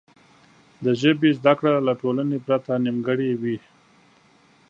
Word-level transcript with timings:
د 0.83 0.85
ژبې 1.01 1.29
زده 1.39 1.53
کړه 1.59 1.77
له 1.87 1.93
ټولنې 2.01 2.37
پرته 2.45 2.71
نیمګړې 2.85 3.31
وي. 3.41 3.57